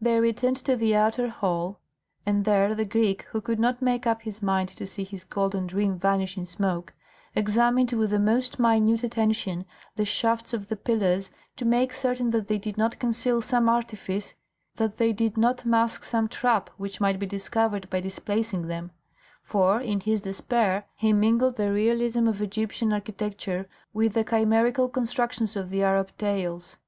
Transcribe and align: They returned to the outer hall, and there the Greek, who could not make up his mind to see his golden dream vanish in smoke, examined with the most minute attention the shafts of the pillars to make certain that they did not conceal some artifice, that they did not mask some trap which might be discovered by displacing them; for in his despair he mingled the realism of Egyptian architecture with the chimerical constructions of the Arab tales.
They 0.00 0.18
returned 0.18 0.56
to 0.64 0.74
the 0.74 0.96
outer 0.96 1.28
hall, 1.28 1.78
and 2.26 2.44
there 2.44 2.74
the 2.74 2.84
Greek, 2.84 3.22
who 3.30 3.40
could 3.40 3.60
not 3.60 3.80
make 3.80 4.08
up 4.08 4.22
his 4.22 4.42
mind 4.42 4.68
to 4.70 4.86
see 4.88 5.04
his 5.04 5.22
golden 5.22 5.68
dream 5.68 5.96
vanish 5.96 6.36
in 6.36 6.46
smoke, 6.46 6.92
examined 7.36 7.92
with 7.92 8.10
the 8.10 8.18
most 8.18 8.58
minute 8.58 9.04
attention 9.04 9.64
the 9.94 10.04
shafts 10.04 10.52
of 10.52 10.66
the 10.66 10.74
pillars 10.74 11.30
to 11.54 11.64
make 11.64 11.92
certain 11.94 12.30
that 12.30 12.48
they 12.48 12.58
did 12.58 12.76
not 12.76 12.98
conceal 12.98 13.40
some 13.40 13.68
artifice, 13.68 14.34
that 14.74 14.96
they 14.96 15.12
did 15.12 15.36
not 15.36 15.64
mask 15.64 16.02
some 16.02 16.26
trap 16.26 16.70
which 16.76 17.00
might 17.00 17.20
be 17.20 17.26
discovered 17.26 17.88
by 17.88 18.00
displacing 18.00 18.66
them; 18.66 18.90
for 19.44 19.80
in 19.80 20.00
his 20.00 20.22
despair 20.22 20.86
he 20.96 21.12
mingled 21.12 21.54
the 21.54 21.72
realism 21.72 22.26
of 22.26 22.42
Egyptian 22.42 22.92
architecture 22.92 23.68
with 23.94 24.14
the 24.14 24.24
chimerical 24.24 24.88
constructions 24.88 25.54
of 25.54 25.70
the 25.70 25.84
Arab 25.84 26.10
tales. 26.18 26.78